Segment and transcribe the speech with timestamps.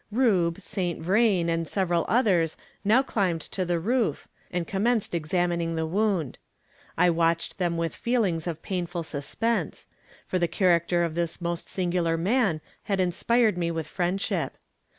[0.11, 5.85] Rube, Saint Vrain, and several others now climbed to the roof, and commenced examining the
[5.85, 6.39] wound.
[6.97, 9.85] I watched them with feelings of painful suspense,
[10.25, 14.57] for the character of this most singular man had inspired me with friendship.